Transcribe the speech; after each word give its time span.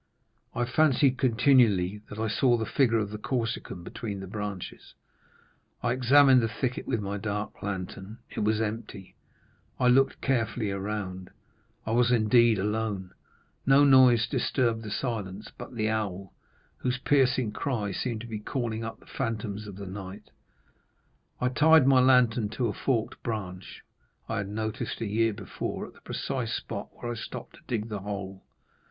I 0.55 0.65
fancied 0.65 1.19
continually 1.19 2.01
that 2.09 2.17
I 2.17 2.27
saw 2.27 2.57
the 2.57 2.65
figure 2.65 2.97
of 2.97 3.11
the 3.11 3.19
Corsican 3.19 3.83
between 3.83 4.19
the 4.19 4.25
branches. 4.25 4.95
I 5.83 5.91
examined 5.93 6.41
the 6.41 6.47
thicket 6.47 6.87
with 6.87 6.99
my 6.99 7.17
dark 7.19 7.61
lantern; 7.61 8.17
it 8.31 8.39
was 8.39 8.59
empty. 8.61 9.15
I 9.79 9.89
looked 9.89 10.19
carefully 10.19 10.71
around; 10.71 11.29
I 11.85 11.91
was 11.91 12.09
indeed 12.11 12.57
alone,—no 12.57 13.83
noise 13.83 14.25
disturbed 14.25 14.81
the 14.81 14.89
silence 14.89 15.51
but 15.55 15.75
the 15.75 15.89
owl, 15.91 16.33
whose 16.77 16.97
piercing 16.97 17.51
cry 17.51 17.91
seemed 17.91 18.21
to 18.21 18.27
be 18.27 18.39
calling 18.39 18.83
up 18.83 18.99
the 18.99 19.05
phantoms 19.05 19.67
of 19.67 19.75
the 19.75 19.85
night. 19.85 20.31
I 21.39 21.49
tied 21.49 21.85
my 21.85 21.99
lantern 21.99 22.49
to 22.57 22.69
a 22.69 22.73
forked 22.73 23.21
branch 23.21 23.83
I 24.27 24.37
had 24.37 24.49
noticed 24.49 24.99
a 25.01 25.05
year 25.05 25.31
before 25.31 25.85
at 25.85 25.93
the 25.93 26.01
precise 26.01 26.55
spot 26.55 26.89
where 26.93 27.11
I 27.11 27.13
stopped 27.13 27.57
to 27.57 27.63
dig 27.67 27.89
the 27.89 27.99
hole. 27.99 28.43